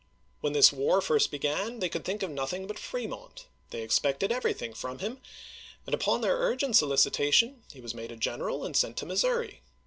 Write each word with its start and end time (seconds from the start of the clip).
When 0.39 0.53
this 0.53 0.73
war 0.73 0.99
first 0.99 1.29
began 1.29 1.77
they 1.77 1.87
could 1.87 2.03
think 2.03 2.23
of 2.23 2.31
nothing 2.31 2.65
but 2.65 2.79
Fremont; 2.79 3.45
they 3.69 3.83
expected 3.83 4.31
every 4.31 4.51
thing 4.51 4.73
from 4.73 4.97
him, 4.97 5.19
and 5.85 5.93
upon 5.93 6.21
their 6.21 6.37
earnest 6.37 6.79
solicitation 6.79 7.61
he 7.71 7.81
was 7.81 7.93
made 7.93 8.11
a 8.11 8.15
general 8.17 8.65
and 8.65 8.75
sent 8.75 8.97
to 8.97 9.05
Missouri. 9.05 9.61